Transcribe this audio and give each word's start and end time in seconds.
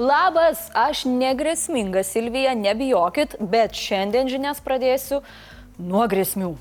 Labas, 0.00 0.70
aš 0.74 1.04
negresminga 1.04 2.02
Silvija, 2.02 2.54
nebijokit, 2.54 3.34
bet 3.40 3.74
šiandien 3.76 4.30
žinias 4.32 4.62
pradėsiu 4.64 5.18
nuo 5.76 6.06
grėsmių. 6.08 6.54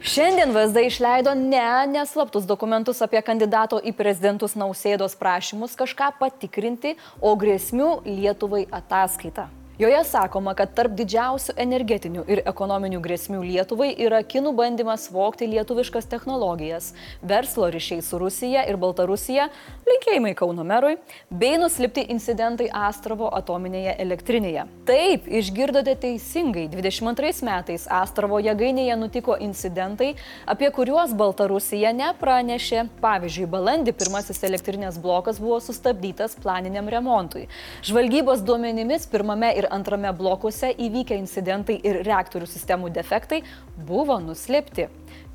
Šiandien 0.00 0.56
VSD 0.56 0.86
išleido 0.88 1.36
ne 1.36 1.66
neslaptus 1.92 2.48
dokumentus 2.48 3.04
apie 3.04 3.20
kandidato 3.20 3.82
į 3.84 3.92
prezidentus 4.00 4.56
nausėdos 4.56 5.18
prašymus 5.20 5.76
kažką 5.76 6.14
patikrinti, 6.24 6.96
o 7.20 7.36
grėsmių 7.36 7.92
Lietuvai 8.08 8.64
ataskaitą. 8.72 9.50
Joje 9.78 10.00
sakoma, 10.10 10.56
kad 10.58 10.72
tarp 10.74 10.96
didžiausių 10.98 11.52
energetinių 11.62 12.24
ir 12.26 12.40
ekonominių 12.50 12.98
grėsmių 12.98 13.44
Lietuvai 13.46 13.92
yra 14.02 14.24
kinų 14.26 14.50
bandymas 14.58 15.04
vokti 15.14 15.46
lietuviškas 15.46 16.08
technologijas, 16.10 16.88
verslo 17.22 17.68
ryšiai 17.70 18.02
su 18.02 18.18
Rusija 18.18 18.64
ir 18.66 18.74
Baltarusija, 18.82 19.44
linkėjimai 19.86 20.32
Kauno 20.34 20.64
merui, 20.66 20.96
bei 21.30 21.60
nuslipti 21.62 22.02
incidentai 22.10 22.66
Astravo 22.74 23.28
atominėje 23.38 23.92
elektrinėje. 24.02 24.64
Taip, 24.88 25.28
išgirdote 25.42 25.94
teisingai, 26.02 26.66
22 26.74 27.46
metais 27.46 27.86
Astravo 28.00 28.42
jėgainėje 28.42 28.98
nutiko 28.98 29.38
incidentai, 29.38 30.10
apie 30.42 30.72
kuriuos 30.74 31.14
Baltarusija 31.14 31.94
nepranešė. 32.00 32.88
Pavyzdžiui, 32.98 33.46
balandį 33.54 33.94
pirmasis 34.02 34.42
elektrinės 34.50 34.98
blokas 34.98 35.38
buvo 35.38 35.62
sustabdytas 35.62 36.34
planiniam 36.42 36.90
remontui. 36.90 37.46
Žvalgybos 37.86 38.42
duomenimis 38.42 39.06
pirmame 39.14 39.54
ir 39.54 39.67
antrame 39.74 40.12
blokuose 40.16 40.70
įvykę 40.86 41.18
incidentai 41.18 41.78
ir 41.84 42.02
reaktorių 42.06 42.48
sistemų 42.48 42.92
defektai 42.96 43.42
buvo 43.88 44.18
nuslėpti. 44.22 44.88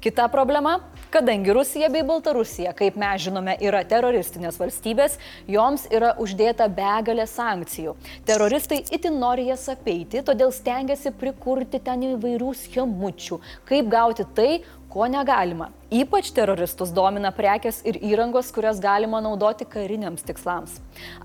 Kita 0.04 0.28
problema- 0.28 0.80
kadangi 1.16 1.54
Rusija 1.54 1.90
bei 1.90 2.04
Baltarusija, 2.04 2.74
kaip 2.74 2.96
mes 2.96 3.22
žinome, 3.22 3.56
yra 3.62 3.86
teroristinės 3.88 4.58
valstybės, 4.60 5.16
joms 5.48 5.88
yra 5.88 6.10
uždėta 6.20 6.68
begalė 6.68 7.24
sankcijų. 7.24 7.96
Teroristai 8.26 8.84
itin 8.92 9.16
nori 9.20 9.46
jas 9.48 9.70
apeiti, 9.70 10.20
todėl 10.22 10.52
stengiasi 10.52 11.14
prikurti 11.16 11.80
ten 11.80 12.02
įvairių 12.02 12.52
schemučių, 12.66 13.40
kaip 13.66 13.88
gauti 13.88 14.26
tai, 14.36 14.62
ko 14.94 15.08
negalima. 15.10 15.72
Ypač 15.94 16.30
teroristus 16.34 16.92
domina 16.94 17.32
prekes 17.34 17.80
ir 17.86 17.98
įrangos, 18.02 18.52
kurias 18.54 18.80
galima 18.82 19.20
naudoti 19.22 19.66
kariniams 19.70 20.26
tikslams. 20.26 20.76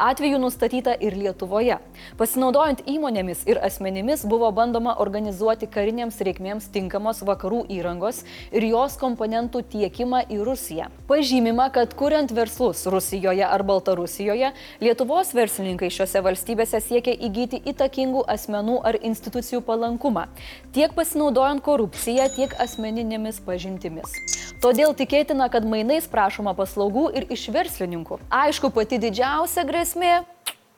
Atvejų 0.01 0.41
nustatyta 0.41 0.95
ir 1.05 1.17
Lietuvoje. 1.17 1.77
Pasinaudojant 2.20 2.83
įmonėmis 2.89 3.45
ir 3.48 3.61
asmenimis 3.65 4.25
buvo 4.29 4.48
bandoma 4.57 4.95
organizuoti 5.05 5.69
karinėms 5.73 6.20
reikmėms 6.25 6.69
tinkamos 6.73 7.20
vakarų 7.29 7.63
įrangos 7.79 8.23
ir 8.53 8.67
jos 8.69 8.97
komponentų 9.00 9.62
tiekimą 9.72 10.22
į 10.33 10.38
Rusiją. 10.47 10.88
Pažymima, 11.08 11.69
kad 11.74 11.94
kuriant 11.98 12.33
verslus 12.34 12.84
Rusijoje 12.86 13.44
ar 13.47 13.64
Baltarusijoje, 13.66 14.52
Lietuvos 14.84 15.34
verslininkai 15.36 15.91
šiuose 15.92 16.22
valstybėse 16.24 16.80
siekia 16.84 17.16
įgyti 17.16 17.62
įtakingų 17.72 18.24
asmenų 18.28 18.78
ar 18.89 19.00
institucijų 19.00 19.62
palankumą, 19.66 20.28
tiek 20.77 20.94
pasinaudojant 20.96 21.64
korupciją, 21.64 22.28
tiek 22.36 22.56
asmeninėmis 22.61 23.42
pažintimis. 23.46 24.16
Todėl 24.62 24.96
tikėtina, 24.98 25.46
kad 25.52 25.66
mainais 25.66 26.08
prašoma 26.11 26.56
paslaugų 26.58 27.08
ir 27.14 27.28
iš 27.30 27.48
verslininkų. 27.55 28.19
Aišku, 28.30 28.72
pati 28.74 28.98
didžiausia 28.98 29.62
grėsmė 29.69 30.16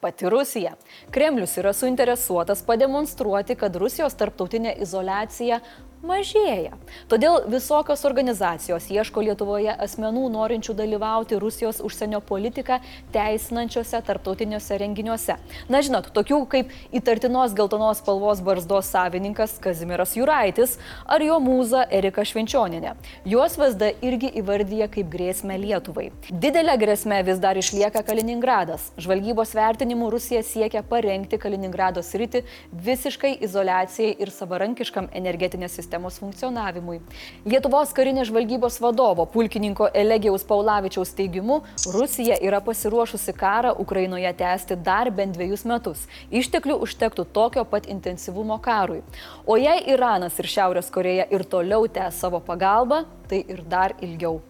pati 0.01 0.29
Rusija. 0.29 0.75
Kremlius 1.11 1.57
yra 1.61 1.73
suinteresuotas 1.73 2.63
pademonstruoti, 2.67 3.57
kad 3.61 3.77
Rusijos 3.77 4.17
tarptautinė 4.17 4.75
izolacija 4.81 5.61
mažėja. 6.07 6.77
Todėl 7.11 7.45
visokios 7.51 8.03
organizacijos 8.09 8.89
ieško 8.93 9.23
Lietuvoje 9.27 9.73
asmenų 9.85 10.29
norinčių 10.33 10.75
dalyvauti 10.79 11.39
Rusijos 11.41 11.81
užsienio 11.85 12.23
politiką 12.25 12.81
teisinančiose 13.13 14.01
tarptautiniuose 14.07 14.79
renginiuose. 14.81 15.37
Na 15.69 15.83
žinot, 15.85 16.11
tokių 16.17 16.41
kaip 16.51 16.73
įtartinos 16.97 17.55
geltonos 17.57 18.01
spalvos 18.01 18.41
barzdos 18.45 18.89
savininkas 18.95 19.59
Kazimiras 19.63 20.17
Juraitis 20.17 20.79
ar 21.05 21.25
jo 21.25 21.37
mūza 21.43 21.85
Erika 21.91 22.25
Švenčioninė. 22.25 22.95
Juos 23.29 23.59
VSD 23.61 23.93
irgi 24.07 24.33
įvardyja 24.41 24.89
kaip 24.93 25.13
grėsmę 25.13 25.59
Lietuvai. 25.61 26.09
Didelė 26.31 26.79
grėsmė 26.81 27.21
vis 27.29 27.43
dar 27.43 27.61
išlieka 27.61 28.05
Kaliningradas. 28.07 28.91
Žvalgybos 29.01 29.53
vertinimu 29.57 30.09
Rusija 30.15 30.43
siekia 30.47 30.83
parengti 30.87 31.39
Kaliningrado 31.41 32.03
sritį 32.05 32.45
visiškai 32.73 33.37
izolacijai 33.45 34.17
ir 34.17 34.33
savarankiškam 34.33 35.11
energetinės 35.21 35.77
sistemos 35.77 35.90
sistemos 35.91 36.21
funkcionavimui. 36.23 37.01
Lietuvos 37.45 37.91
karinės 37.91 38.29
žvalgybos 38.31 38.77
vadovo 38.81 39.25
pulkininko 39.27 39.89
Elegijaus 39.95 40.45
Paulavičiaus 40.47 41.11
teigimu, 41.19 41.63
Rusija 41.91 42.37
yra 42.39 42.61
pasiruošusi 42.63 43.35
karą 43.35 43.75
Ukrainoje 43.79 44.31
tęsti 44.39 44.77
dar 44.77 45.11
bent 45.11 45.35
dviejus 45.35 45.65
metus. 45.67 46.07
Išteklių 46.31 46.79
užtektų 46.87 47.27
tokio 47.35 47.65
pat 47.65 47.89
intensyvumo 47.91 48.61
karui. 48.63 49.03
O 49.47 49.57
jei 49.59 49.83
Iranas 49.91 50.39
ir 50.39 50.47
Šiaurės 50.47 50.91
Koreja 50.95 51.27
ir 51.27 51.43
toliau 51.43 51.89
tęs 51.89 52.23
savo 52.23 52.39
pagalbą, 52.39 53.05
tai 53.27 53.43
ir 53.49 53.65
dar 53.67 53.97
ilgiau. 54.01 54.41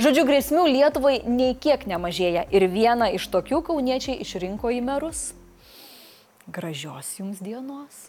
Žodžiu, 0.00 0.24
grėsmių 0.24 0.64
Lietuvai 0.70 1.18
nei 1.28 1.52
kiek 1.60 1.84
nemažėja 1.84 2.46
ir 2.48 2.70
vieną 2.72 3.12
iš 3.18 3.28
tokių 3.28 3.60
kauniečiai 3.68 4.22
išrinko 4.24 4.72
į 4.72 4.80
merus. 4.80 5.34
Gražios 6.48 7.18
jums 7.18 7.42
dienos. 7.44 8.06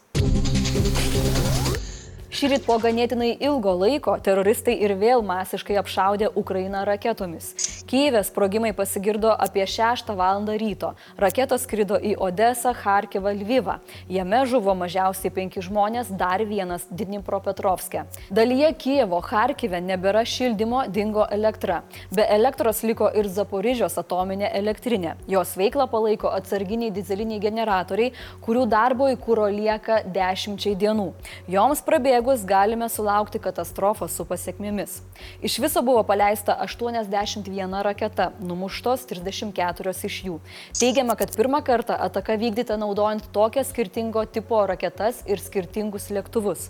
Šįryt 2.38 2.68
po 2.68 2.76
ganėtinai 2.78 3.32
ilgo 3.42 3.72
laiko 3.74 4.14
teroristai 4.22 4.76
ir 4.86 4.92
vėl 5.02 5.24
masiškai 5.26 5.80
apšaudė 5.82 6.28
Ukrainą 6.38 6.84
raketomis. 6.86 7.48
Kyivė 7.88 8.20
sprogimai 8.28 8.74
pasigirdo 8.76 9.30
apie 9.32 9.64
6 9.64 10.10
val. 10.20 10.44
ryto. 10.60 10.90
Raketos 11.16 11.62
skrido 11.64 11.96
į 11.96 12.18
Odesą, 12.20 12.74
Harkivą, 12.76 13.32
Lvivą. 13.32 13.78
Jame 14.12 14.42
žuvo 14.46 14.74
mažiausiai 14.76 15.32
5 15.32 15.62
žmonės, 15.64 16.10
dar 16.12 16.44
vienas 16.44 16.84
Dnipropetrovske. 16.92 18.04
Dalyje 18.30 18.74
Kievo, 18.76 19.22
Harkive 19.24 19.80
nebėra 19.80 20.26
šildymo, 20.28 20.82
dingo 20.92 21.24
elektra. 21.32 21.84
Be 22.12 22.26
elektros 22.28 22.84
liko 22.84 23.08
ir 23.08 23.30
Zaporižios 23.32 23.96
atominė 23.96 24.52
elektrinė. 24.52 25.16
Jos 25.32 25.56
veiklą 25.56 25.88
palaiko 25.88 26.28
atsarginiai 26.28 26.92
dizeliniai 26.92 27.40
generatoriai, 27.40 28.12
kurių 28.44 28.66
darbo 28.68 29.08
į 29.08 29.16
kūro 29.16 29.48
lieka 29.48 30.02
dešimčiai 30.04 30.76
dienų. 30.76 31.14
Joms 31.48 31.86
prabėgus 31.88 32.44
galime 32.44 32.92
sulaukti 32.92 33.40
katastrofos 33.40 34.12
su 34.12 34.28
pasiekmėmis. 34.28 35.00
Iš 35.40 35.60
viso 35.64 35.80
buvo 35.82 36.04
paleista 36.04 36.60
81 36.68 37.77
viena 37.78 37.84
raketa, 37.84 38.32
numuštos 38.40 39.06
34 39.08 40.06
iš 40.06 40.24
jų. 40.26 40.40
Teigiama, 40.80 41.16
kad 41.16 41.36
pirmą 41.36 41.62
kartą 41.64 41.94
ataka 41.94 42.38
vykdyta 42.38 42.78
naudojant 42.78 43.32
tokią 43.34 43.64
skirtingo 43.64 44.26
tipo 44.26 44.66
raketas 44.66 45.24
ir 45.28 45.38
skirtingus 45.40 46.10
lėktuvus. 46.10 46.70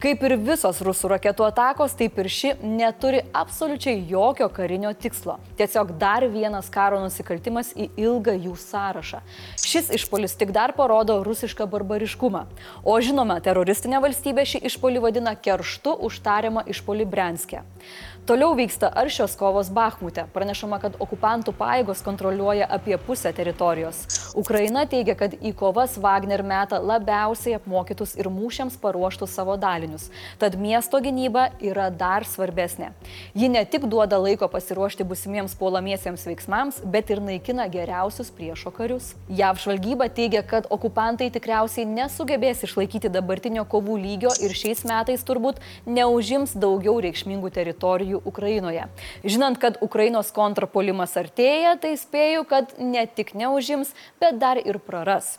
Kaip 0.00 0.22
ir 0.22 0.36
visos 0.36 0.80
rusų 0.80 1.08
raketų 1.14 1.46
atakos, 1.46 1.94
taip 1.96 2.18
ir 2.18 2.28
ši 2.28 2.54
neturi 2.62 3.22
absoliučiai 3.32 4.04
jokio 4.08 4.48
karinio 4.48 4.92
tikslo. 4.94 5.38
Tiesiog 5.56 5.96
dar 5.98 6.26
vienas 6.28 6.68
karo 6.68 7.00
nusikaltimas 7.00 7.72
į 7.76 7.90
ilgą 7.96 8.36
jų 8.36 8.56
sąrašą. 8.56 9.22
Šis 9.60 9.90
išpolis 9.96 10.36
tik 10.36 10.52
dar 10.52 10.74
parodo 10.76 11.22
rusišką 11.24 11.68
barbariškumą. 11.68 12.44
O 12.84 12.98
žinoma, 13.00 13.40
teroristinė 13.40 14.02
valstybė 14.04 14.44
šį 14.44 14.66
išpolį 14.68 15.06
vadina 15.08 15.36
kerštu 15.36 15.96
užtariamą 16.06 16.66
išpolį 16.68 17.08
Brenskė. 17.08 17.64
Toliau 18.26 18.56
vyksta 18.58 18.88
aršios 18.90 19.36
kovos 19.38 19.68
Bahmute. 19.70 20.24
Pranešama, 20.46 20.76
kad 20.78 20.94
okupantų 21.02 21.50
paėgos 21.58 22.04
kontroliuoja 22.06 22.68
apie 22.70 22.94
pusę 23.02 23.32
teritorijos. 23.34 24.04
Ukraina 24.38 24.84
teigia, 24.86 25.16
kad 25.18 25.32
į 25.34 25.50
kovas 25.58 25.96
Wagner 25.98 26.44
meta 26.46 26.78
labiausiai 26.78 27.56
apmokytus 27.56 28.12
ir 28.14 28.28
mūšiams 28.30 28.76
paruoštus 28.78 29.32
savo 29.34 29.56
dalinius. 29.58 30.04
Tad 30.38 30.54
miesto 30.54 31.00
gynyba 31.02 31.48
yra 31.58 31.88
dar 31.90 32.22
svarbesnė. 32.30 32.92
Ji 33.34 33.48
ne 33.50 33.64
tik 33.66 33.88
duoda 33.90 34.20
laiko 34.22 34.46
pasiruošti 34.52 35.08
busimiems 35.08 35.56
puolamiesiems 35.58 36.28
veiksmams, 36.28 36.78
bet 36.94 37.10
ir 37.10 37.24
naikina 37.26 37.66
geriausius 37.66 38.30
priešo 38.30 38.70
karius. 38.76 39.16
JAV 39.26 39.58
žvalgyba 39.64 40.06
teigia, 40.14 40.44
kad 40.46 40.70
okupantai 40.70 41.32
tikriausiai 41.34 41.88
nesugebės 41.90 42.62
išlaikyti 42.68 43.10
dabartinio 43.10 43.66
kovų 43.66 43.98
lygio 44.04 44.30
ir 44.46 44.54
šiais 44.54 44.84
metais 44.86 45.26
turbūt 45.26 45.58
neužims 45.90 46.54
daugiau 46.54 47.00
reikšmingų 47.02 47.50
teritorijų 47.58 48.22
Ukrainoje. 48.22 48.86
Žinant, 49.26 49.58
kad 49.58 49.82
Ukrainos 49.82 50.35
kontrapolimas 50.36 51.16
artėja, 51.16 51.76
tai 51.80 51.94
spėju, 51.96 52.44
kad 52.50 52.76
ne 52.78 53.06
tik 53.08 53.32
neužims, 53.38 53.94
bet 54.20 54.36
dar 54.42 54.60
ir 54.60 54.78
praras. 54.84 55.38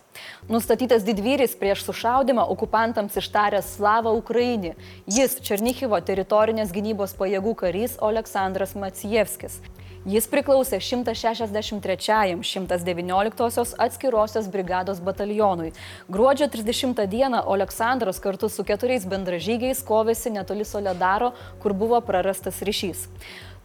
Nustatytas 0.49 1.05
didvyris 1.05 1.53
prieš 1.59 1.85
sušaudimą 1.85 2.47
okupantams 2.57 3.19
ištaręs 3.21 3.75
Slavą 3.77 4.15
Ukrainį. 4.17 4.73
Jis 5.05 5.37
Černychivo 5.45 6.01
teritorinės 6.01 6.73
gynybos 6.73 7.13
pajėgų 7.19 7.53
karys 7.61 7.99
Aleksandras 8.01 8.73
Macijevskis. 8.75 9.61
Jis 10.07 10.23
priklausė 10.31 10.77
163-119 10.79 13.75
atskirosios 13.83 14.45
brigados 14.47 15.03
batalionui. 15.03 15.75
Gruodžio 16.07 16.47
30 16.53 17.03
dieną 17.11 17.41
Aleksandras 17.43 18.15
kartu 18.23 18.47
su 18.47 18.63
keturiais 18.63 19.03
bendražygiais 19.03 19.83
kovėsi 19.83 20.31
netoli 20.31 20.63
Soledaro, 20.63 21.35
kur 21.59 21.75
buvo 21.75 21.99
prarastas 21.99 22.63
ryšys. 22.63 23.11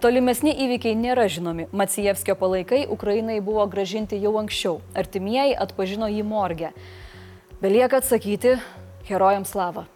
Tolimesni 0.03 0.51
įvykiai 0.65 0.97
nėra 0.99 1.29
žinomi. 1.31 1.69
Macijevskio 1.71 2.35
palaikai 2.35 2.81
Ukrainai 2.91 3.37
buvo 3.39 3.63
gražinti 3.71 4.19
jau 4.19 4.33
anksčiau. 4.41 4.81
Artimieji 4.99 5.55
atpažino 5.55 6.09
jį 6.11 6.25
morgę. 6.27 6.73
Belieka 7.63 8.03
atsakyti 8.03 8.57
herojams 9.07 9.55
slavą. 9.55 9.92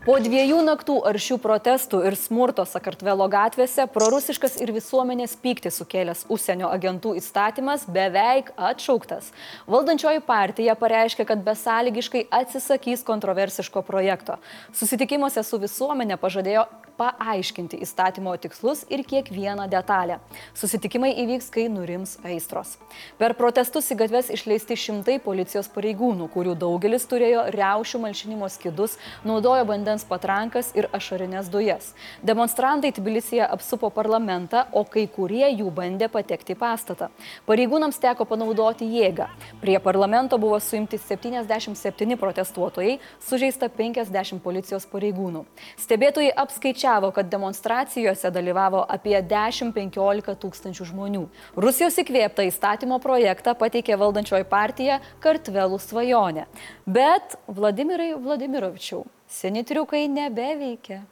Po 0.00 0.14
dviejų 0.16 0.62
naktų 0.64 0.94
aršių 1.10 1.36
protestų 1.44 1.98
ir 2.08 2.14
smurto 2.16 2.64
Sakartvelo 2.64 3.26
gatvėse 3.28 3.84
prorusiškas 3.92 4.56
ir 4.64 4.72
visuomenės 4.72 5.34
pykti 5.42 5.68
sukėlęs 5.76 6.22
užsienio 6.32 6.70
agentų 6.72 7.12
įstatymas 7.20 7.84
beveik 7.84 8.48
atšauktas. 8.56 9.28
Valdančioji 9.68 10.24
partija 10.24 10.72
pareiškė, 10.80 11.28
kad 11.28 11.44
besąlygiškai 11.44 12.30
atsisakys 12.32 13.04
kontroversiško 13.04 13.84
projekto. 13.84 14.38
Susitikimuose 14.72 15.44
su 15.44 15.60
visuomenė 15.60 16.16
pažadėjo 16.16 16.64
paaiškinti 17.00 17.80
įstatymo 17.84 18.34
tikslus 18.40 18.82
ir 18.92 19.02
kiekvieną 19.08 19.66
detalę. 19.72 20.18
Susitikimai 20.56 21.12
įvyks, 21.22 21.48
kai 21.54 21.66
nurims 21.72 22.16
aistros. 22.26 22.76
Per 23.20 23.34
protestus 23.38 23.88
į 23.92 23.96
gatves 24.02 24.28
išleisti 24.34 24.76
šimtai 24.76 25.16
policijos 25.24 25.70
pareigūnų, 25.72 26.28
kurių 26.34 26.56
daugelis 26.60 27.08
turėjo 27.10 27.46
riaušių 27.56 28.02
malšinimo 28.04 28.50
skidus, 28.52 28.98
naudojo 29.24 29.64
vandens 29.70 29.99
patrankas 30.08 30.72
ir 30.76 30.88
ašarinės 30.96 31.50
dujas. 31.52 31.92
Demonstrantai 32.22 32.92
Tbilisija 32.96 33.48
apsupo 33.50 33.90
parlamentą, 33.90 34.64
o 34.72 34.84
kai 34.84 35.06
kurie 35.08 35.46
jų 35.48 35.70
bandė 35.74 36.10
patekti 36.12 36.56
į 36.56 36.60
pastatą. 36.60 37.10
Pareigūnams 37.48 38.00
teko 38.02 38.26
panaudoti 38.28 38.88
jėgą. 38.88 39.28
Prie 39.60 39.78
parlamento 39.82 40.38
buvo 40.38 40.58
suimti 40.60 40.98
77 40.98 42.16
protestuotojai, 42.20 42.98
sužeista 43.20 43.68
50 43.68 44.40
policijos 44.44 44.88
pareigūnų. 44.90 45.44
Stebėtojai 45.80 46.34
apskaičiavo, 46.34 46.70
skaičiavo, 46.70 47.10
kad 47.10 47.28
demonstracijose 47.28 48.30
dalyvavo 48.30 48.84
apie 48.88 49.20
10-15 49.22 50.36
tūkstančių 50.40 50.84
žmonių. 50.90 51.24
Rusijos 51.56 51.98
įkvėptą 51.98 52.46
įstatymo 52.48 53.00
projektą 53.00 53.54
pateikė 53.54 53.96
valdančioji 53.96 54.44
partija 54.48 55.00
Kartvelų 55.20 55.78
svajonė. 55.78 56.46
Bet 56.86 57.36
Vladimirai 57.46 58.14
Vladimirovičiau, 58.14 59.04
seni 59.30 59.64
triukai 59.64 60.08
nebeveikia. 60.10 61.04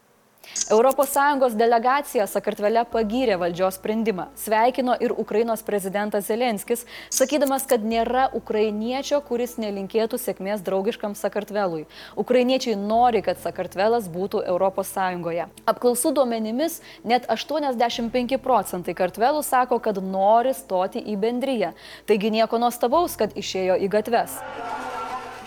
ES 0.48 1.54
delegacija 1.56 2.26
Sakartvele 2.26 2.82
pagyrė 2.88 3.36
valdžios 3.40 3.78
sprendimą, 3.78 4.28
sveikino 4.36 4.94
ir 5.00 5.12
Ukrainos 5.12 5.62
prezidentas 5.62 6.26
Zelenskis, 6.28 6.84
sakydamas, 7.10 7.66
kad 7.68 7.84
nėra 7.84 8.28
ukrainiečio, 8.36 9.20
kuris 9.28 9.56
nelinkėtų 9.58 10.18
sėkmės 10.18 10.64
draugiškam 10.64 11.14
Sakartvelui. 11.14 11.86
Ukrainiečiai 12.16 12.76
nori, 12.76 13.22
kad 13.22 13.40
Sakartvelas 13.40 14.08
būtų 14.08 14.44
ES. 14.48 14.92
Apklausų 15.68 16.12
duomenimis 16.16 16.80
net 17.04 17.28
85 17.28 18.38
procentai 18.42 18.94
Kartvelų 18.94 19.42
sako, 19.44 19.80
kad 19.80 20.02
nori 20.02 20.54
stoti 20.54 21.00
į 21.00 21.16
bendryją. 21.16 21.72
Taigi 22.06 22.32
nieko 22.34 22.60
nuostabaus, 22.60 23.16
kad 23.16 23.36
išėjo 23.36 23.80
į 23.84 23.88
gatves. 23.92 24.40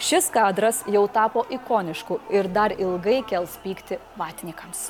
Šis 0.01 0.31
kadras 0.33 0.79
jau 0.89 1.03
tapo 1.07 1.43
ikonišku 1.53 2.15
ir 2.33 2.47
dar 2.49 2.73
ilgai 2.73 3.19
kels 3.29 3.53
pykti 3.61 3.99
vatnikams. 4.17 4.87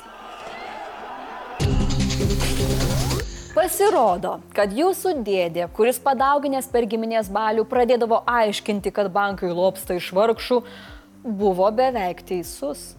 Pasirodo, 3.52 4.38
kad 4.56 4.72
jūsų 4.72 5.12
dėdė, 5.26 5.66
kuris 5.76 6.00
padauginęs 6.00 6.70
per 6.72 6.88
giminės 6.88 7.28
balių 7.28 7.66
pradėdavo 7.68 8.22
aiškinti, 8.24 8.94
kad 8.96 9.12
bankai 9.12 9.52
lopsta 9.52 9.98
iš 10.00 10.08
vargšų, 10.16 10.62
buvo 11.22 11.68
beveik 11.76 12.24
teisus. 12.32 12.94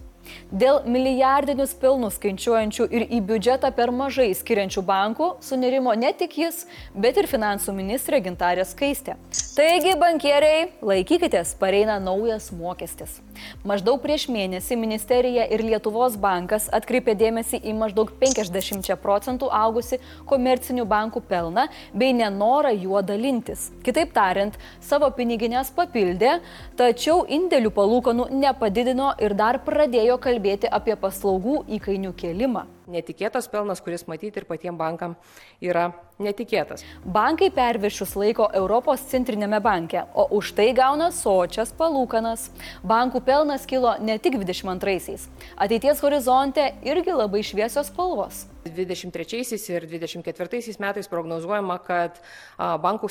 Dėl 0.50 0.82
milijardinius 0.88 1.74
pelnus 1.80 2.18
skaičiuojančių 2.18 2.88
ir 2.90 3.06
į 3.08 3.20
biudžetą 3.28 3.70
per 3.76 3.92
mažai 3.94 4.30
skiriančių 4.36 4.84
bankų 4.86 5.30
sunerimo 5.44 5.94
ne 5.98 6.12
tik 6.16 6.38
jis, 6.44 6.64
bet 6.94 7.18
ir 7.20 7.30
finansų 7.30 7.74
ministrė 7.76 8.22
Gintarė 8.24 8.66
Skaistė. 8.68 9.18
Taigi, 9.54 9.92
bankieriai, 9.94 10.64
laikykitės, 10.82 11.52
pareina 11.60 12.00
naujas 12.02 12.48
mokestis. 12.50 13.20
Maždaug 13.66 14.00
prieš 14.02 14.26
mėnesį 14.30 14.76
ministerija 14.78 15.44
ir 15.50 15.62
Lietuvos 15.62 16.16
bankas 16.20 16.66
atkreipė 16.74 17.14
dėmesį 17.18 17.60
į 17.62 17.74
maždaug 17.78 18.10
50 18.20 18.90
procentų 19.02 19.50
augusi 19.54 20.00
komercinių 20.30 20.86
bankų 20.90 21.22
pelną 21.28 21.68
bei 21.94 22.14
nenorą 22.16 22.72
juo 22.74 23.02
dalintis. 23.06 23.68
Kitaip 23.86 24.10
tariant, 24.16 24.58
savo 24.82 25.10
piniginės 25.14 25.70
papildė, 25.74 26.40
tačiau 26.78 27.22
indėlių 27.38 27.70
palūkanų 27.78 28.28
nepadidino 28.34 29.12
ir 29.22 29.36
dar 29.38 29.60
pradėjo 29.66 30.13
kalbėti 30.22 30.70
apie 30.70 30.96
paslaugų 31.00 31.64
įkainių 31.78 32.14
kelimą 32.18 32.66
netikėtas 32.90 33.48
pelnas, 33.48 33.80
kuris 33.84 34.06
matyti 34.10 34.40
ir 34.40 34.46
patiems 34.48 34.78
bankam 34.78 35.14
yra 35.62 35.90
netikėtas. 36.22 36.84
Bankai 37.04 37.50
perviršius 37.54 38.14
laiko 38.18 38.48
Europos 38.54 39.04
centrinėme 39.10 39.60
banke, 39.64 40.04
o 40.14 40.26
už 40.38 40.52
tai 40.58 40.70
gauna 40.76 41.10
sočias 41.14 41.72
palūkanas. 41.76 42.48
Bankų 42.86 43.24
pelnas 43.24 43.66
kilo 43.68 43.94
ne 44.00 44.18
tik 44.18 44.38
22-aisiais. 44.40 45.28
Ateities 45.56 46.02
horizonte 46.04 46.70
irgi 46.86 47.16
labai 47.16 47.44
šviesios 47.46 47.90
spalvos. 47.92 48.44
23 48.64 49.58
ir 49.74 49.88
24 49.90 50.78
metais 50.80 51.10
prognozuojama, 51.12 51.76
kad 51.84 52.20
bankų 52.56 53.10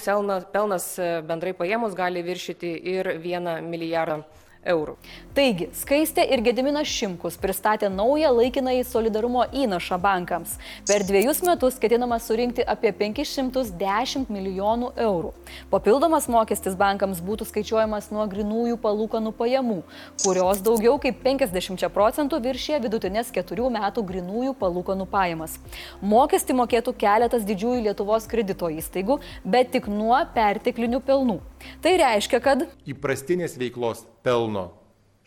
pelnas 0.53 0.95
bendrai 1.27 1.53
paėmus 1.53 1.93
gali 1.97 2.23
viršyti 2.25 2.73
ir 2.95 3.13
1 3.19 3.61
milijardą 3.67 4.23
eurų. 4.65 4.95
Taigi, 5.33 5.69
Skaistė 5.73 6.23
ir 6.29 6.43
Gediminas 6.45 6.87
Šimkus 6.87 7.39
pristatė 7.41 7.89
naują 7.89 8.29
laikinąjį 8.35 8.83
solidarumo 8.85 9.45
įnašą 9.49 9.97
bankams. 10.01 10.55
Per 10.87 11.05
dviejus 11.07 11.41
metus 11.45 11.79
ketinama 11.81 12.19
surinkti 12.21 12.63
apie 12.63 12.91
510 12.99 14.29
milijonų 14.33 14.91
eurų. 15.05 15.33
Papildomas 15.73 16.29
mokestis 16.31 16.77
bankams 16.79 17.21
būtų 17.25 17.47
skaičiuojamas 17.49 18.11
nuo 18.13 18.27
grinųjų 18.29 18.77
palūkanų 18.83 19.33
pajamų, 19.39 19.79
kurios 20.23 20.61
daugiau 20.65 20.99
kaip 21.01 21.23
50 21.25 21.89
procentų 21.93 22.41
viršė 22.43 22.81
vidutinės 22.85 23.33
keturių 23.33 23.71
metų 23.77 24.05
grinųjų 24.11 24.53
palūkanų 24.61 25.09
pajamas. 25.09 25.57
Mokestį 26.01 26.59
mokėtų 26.61 26.95
keletas 26.99 27.47
didžiųjų 27.47 27.87
Lietuvos 27.89 28.29
kredito 28.29 28.69
įstaigų, 28.69 29.19
bet 29.43 29.73
tik 29.73 29.89
nuo 29.91 30.21
perteklinių 30.35 31.01
pelnų. 31.03 31.41
Tai 31.83 31.95
reiškia, 31.99 32.39
kad 32.43 32.67
įprastinės 32.89 33.57
veiklos 33.59 34.05
pelno 34.25 34.71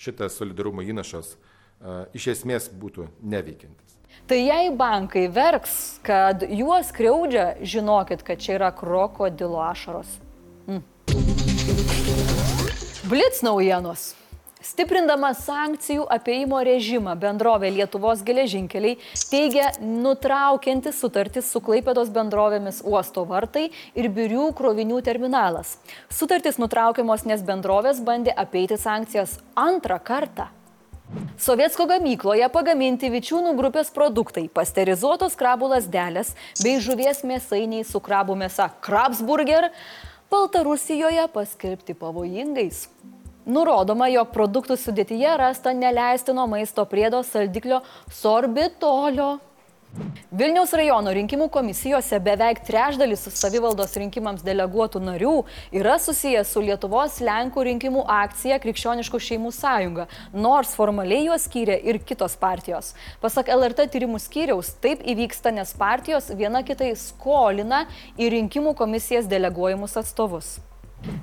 šitas 0.00 0.37
solidarumo 0.38 0.85
įnašas 0.85 1.37
iš 2.17 2.31
esmės 2.37 2.71
būtų 2.73 3.09
neveikiantis. 3.23 3.97
Tai 4.27 4.38
jei 4.41 4.71
bankai 4.75 5.27
verks, 5.31 6.00
kad 6.06 6.43
juos 6.49 6.88
kreudžia, 6.97 7.53
žinokit, 7.62 8.25
kad 8.27 8.41
čia 8.43 8.56
yra 8.56 8.71
krokodilo 8.75 9.61
ašaros. 9.62 10.17
Mm. 10.67 10.83
Blitz 13.07 13.45
naujienos. 13.47 14.14
Stiprindama 14.66 15.28
sankcijų 15.38 16.08
apeimo 16.11 16.58
režimą 16.66 17.12
bendrovė 17.23 17.68
Lietuvos 17.70 18.25
geležinkeliai 18.26 18.96
teigia 19.30 19.68
nutraukianti 19.78 20.90
sutartis 20.90 21.46
su 21.52 21.61
Klaipėdos 21.62 22.11
bendrovėmis 22.11 22.80
uosto 22.82 23.23
vartai 23.30 23.68
ir 23.94 24.08
birių 24.16 24.49
krovinių 24.58 24.99
terminalas. 25.06 25.76
Sutartis 26.11 26.58
nutraukiamos, 26.58 27.23
nes 27.30 27.44
bendrovės 27.46 28.00
bandė 28.02 28.35
apeiti 28.35 28.78
sankcijas 28.80 29.37
antrą 29.54 30.00
kartą. 30.02 30.49
Sovietsko 31.38 31.87
gamykloje 31.87 32.49
pagaminti 32.50 33.12
vičiūnų 33.12 33.54
grupės 33.61 33.92
produktai- 33.94 34.49
pasterizuotos 34.58 35.38
krabų 35.38 35.70
lasdelės 35.76 36.35
bei 36.64 36.80
žuvies 36.82 37.23
mėsainiai 37.23 37.87
su 37.87 38.00
krabų 38.00 38.35
mėsa 38.42 38.73
Krabsburger- 38.80 39.70
Baltarusijoje 40.30 41.28
paskelbti 41.30 41.94
pavojingais. 41.94 42.88
Nurodoma, 43.47 44.09
jog 44.11 44.33
produktų 44.35 44.75
sudėtyje 44.75 45.37
rasta 45.38 45.71
neleistino 45.71 46.49
maisto 46.50 46.83
priedo 46.91 47.21
saldiklio 47.23 47.79
sorbitolio. 48.11 49.37
Vilniaus 50.35 50.73
rajono 50.76 51.12
rinkimų 51.15 51.47
komisijose 51.55 52.19
beveik 52.21 52.59
trečdalis 52.67 53.23
savivaldos 53.38 53.95
rinkimams 53.97 54.43
deleguotų 54.45 55.00
narių 55.07 55.37
yra 55.79 55.95
susijęs 56.03 56.50
su 56.53 56.65
Lietuvos 56.67 57.21
Lenkų 57.23 57.69
rinkimų 57.71 58.03
akcija 58.17 58.59
Krikščioniškų 58.67 59.23
šeimų 59.29 59.55
sąjunga, 59.55 60.11
nors 60.35 60.75
formaliai 60.76 61.29
juos 61.31 61.47
skyrė 61.47 61.79
ir 61.87 62.03
kitos 62.03 62.35
partijos. 62.43 62.97
Pasak 63.23 63.55
LRT 63.55 63.87
tyrimų 63.95 64.21
skyriaus, 64.26 64.75
taip 64.83 65.07
įvyksta, 65.07 65.55
nes 65.55 65.71
partijos 65.79 66.35
viena 66.35 66.67
kitai 66.67 66.97
skolina 66.99 67.87
į 68.19 68.35
rinkimų 68.41 68.75
komisijas 68.75 69.31
deleguojamus 69.31 69.97
atstovus. 70.03 70.57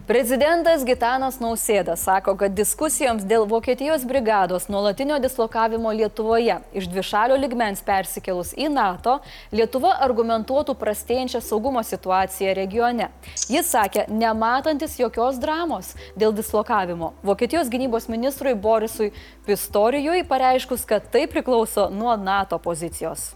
Prezidentas 0.08 0.84
Gitanas 0.84 1.38
Nausėda 1.40 1.96
sako, 1.96 2.34
kad 2.40 2.52
diskusijoms 2.56 3.24
dėl 3.28 3.46
Vokietijos 3.48 4.04
brigados 4.08 4.66
nuolatinio 4.72 5.16
dislokavimo 5.24 5.94
Lietuvoje 5.96 6.58
iš 6.76 6.90
dvišalio 6.92 7.38
ligmens 7.40 7.80
persikėlus 7.88 8.52
į 8.60 8.68
NATO, 8.74 9.18
Lietuva 9.56 9.94
argumentuotų 10.04 10.76
prastėjančią 10.80 11.40
saugumo 11.44 11.84
situaciją 11.88 12.56
regione. 12.60 13.10
Jis 13.52 13.72
sakė, 13.72 14.08
nematantis 14.12 14.98
jokios 15.00 15.40
dramos 15.40 15.94
dėl 16.20 16.36
dislokavimo. 16.36 17.14
Vokietijos 17.24 17.72
gynybos 17.72 18.10
ministrui 18.12 18.58
Borisui 18.60 19.14
Pistorijui 19.48 20.26
pareiškus, 20.28 20.84
kad 20.90 21.08
tai 21.16 21.30
priklauso 21.32 21.88
nuo 21.92 22.18
NATO 22.20 22.60
pozicijos. 22.60 23.32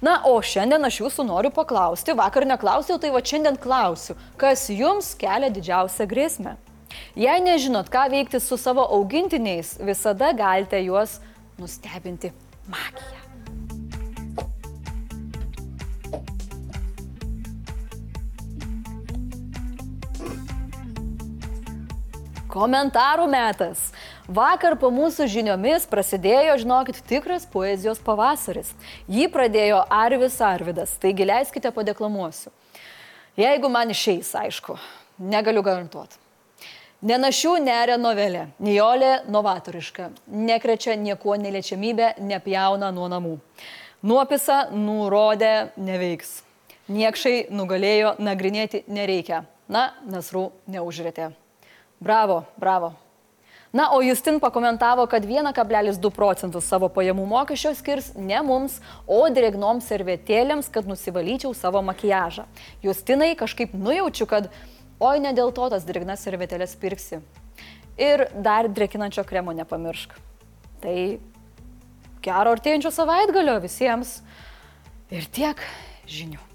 Na, 0.00 0.14
o 0.24 0.38
šiandien 0.40 0.80
aš 0.88 1.02
jūsų 1.02 1.26
noriu 1.28 1.50
paklausti, 1.52 2.14
vakar 2.16 2.46
neklausiau, 2.48 2.96
tai 2.96 3.10
va 3.12 3.20
šiandien 3.20 3.58
klausiu, 3.60 4.16
kas 4.40 4.70
jums 4.72 5.12
kelia 5.20 5.52
didžiausią 5.52 6.06
grėsmę? 6.08 6.56
Jei 7.20 7.42
nežinot, 7.44 7.92
ką 7.92 8.06
veikti 8.08 8.40
su 8.40 8.56
savo 8.56 8.86
augintiniais, 8.96 9.76
visada 9.84 10.32
galite 10.32 10.80
juos 10.80 11.18
nustebinti 11.60 12.32
magija. 12.72 13.20
Komentarų 22.50 23.28
metas. 23.30 23.90
Vakar 24.30 24.76
po 24.78 24.92
mūsų 24.94 25.24
žiniomis 25.26 25.88
prasidėjo, 25.90 26.52
žinokit, 26.62 27.00
tikras 27.08 27.48
poezijos 27.50 27.98
pavasaris. 28.06 28.68
Jį 29.10 29.26
pradėjo 29.34 29.80
Arvis 29.90 30.36
Arvidas, 30.46 30.92
taigi 31.02 31.26
leiskite 31.26 31.72
padeklamuosiu. 31.74 32.52
Jeigu 33.40 33.70
man 33.74 33.90
išeis, 33.90 34.30
aišku, 34.38 34.76
negaliu 35.18 35.64
garantuoti. 35.66 36.14
Nenašių 37.10 37.56
neria 37.64 37.98
novelė, 37.98 38.46
Nijolė 38.62 39.10
novatoriška, 39.26 40.12
nekrečia 40.30 40.94
niekuo 40.94 41.34
neliečiamybė, 41.34 42.14
nepjauna 42.22 42.94
nuo 42.94 43.10
namų. 43.10 43.34
Nuopisa 44.06 44.68
nurodė 44.70 45.72
neveiks. 45.74 46.44
Niekšai 46.86 47.48
nugalėjo, 47.50 48.14
nagrinėti 48.22 48.84
nereikia. 48.86 49.42
Na, 49.66 49.88
Nasrų 50.06 50.52
neužrėtė. 50.70 51.32
Bravo, 51.98 52.44
bravo. 52.60 52.94
Na, 53.72 53.92
o 53.94 54.02
Justin 54.02 54.40
pakomentavo, 54.42 55.06
kad 55.06 55.22
1,2 55.22 56.10
procentus 56.10 56.66
savo 56.66 56.88
pajamų 56.90 57.22
mokesčio 57.30 57.70
skirs 57.78 58.08
ne 58.18 58.40
mums, 58.42 58.80
o 59.06 59.20
drėgnoms 59.30 59.86
servetėlėms, 59.86 60.72
kad 60.74 60.90
nusivalyčiau 60.90 61.54
savo 61.54 61.78
makiažą. 61.86 62.48
Justinai 62.82 63.36
kažkaip 63.38 63.76
nujaučiu, 63.78 64.26
kad 64.26 64.50
oi 64.98 65.22
ne 65.22 65.30
dėl 65.38 65.54
to 65.54 65.70
tas 65.70 65.86
drėgnas 65.86 66.26
servetėlės 66.26 66.74
pirksi. 66.82 67.22
Ir 68.00 68.26
dar 68.34 68.66
drėkinančio 68.66 69.22
kremo 69.28 69.54
nepamiršk. 69.54 70.18
Tai 70.82 70.98
gero 72.26 72.58
artėjančio 72.58 72.90
savaitgalio 72.90 73.60
visiems. 73.62 74.18
Ir 75.14 75.30
tiek 75.30 75.62
žinių. 76.10 76.49